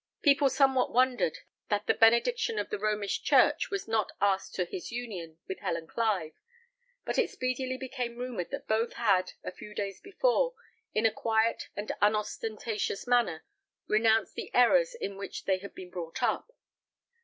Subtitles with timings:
[0.23, 1.37] People somewhat wondered
[1.69, 5.85] that the benediction of the Romish church was not asked to his union with Helen
[5.85, 6.33] Clive;
[7.05, 10.55] but it speedily became rumoured that both had, a few days before,
[10.95, 13.45] in a quiet and unostentatious manner,
[13.87, 16.49] renounced the errors in which they had been brought up.